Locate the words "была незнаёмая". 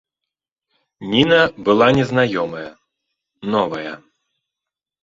1.67-2.67